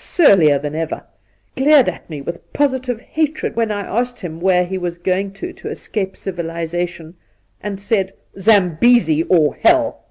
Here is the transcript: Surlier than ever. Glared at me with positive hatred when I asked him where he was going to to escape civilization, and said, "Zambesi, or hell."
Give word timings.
Surlier 0.00 0.60
than 0.60 0.76
ever. 0.76 1.02
Glared 1.56 1.88
at 1.88 2.08
me 2.08 2.20
with 2.20 2.52
positive 2.52 3.00
hatred 3.00 3.56
when 3.56 3.72
I 3.72 3.80
asked 3.80 4.20
him 4.20 4.38
where 4.40 4.64
he 4.64 4.78
was 4.78 4.96
going 4.96 5.32
to 5.32 5.52
to 5.54 5.70
escape 5.70 6.16
civilization, 6.16 7.16
and 7.60 7.80
said, 7.80 8.12
"Zambesi, 8.38 9.24
or 9.24 9.56
hell." 9.56 10.04